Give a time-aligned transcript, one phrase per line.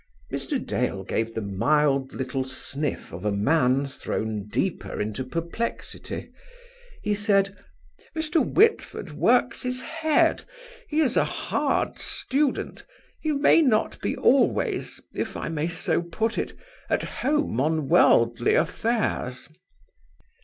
[0.33, 0.57] Mr.
[0.57, 6.31] Dale gave the mild little sniff of a man thrown deeper into perplexity.
[7.03, 7.55] He said:
[8.15, 8.43] "Mr.
[8.43, 10.43] Whitford works his head;
[10.87, 12.83] he is a hard student;
[13.19, 16.53] he may not be always, if I may so put it,
[16.89, 19.49] at home on worldly affairs."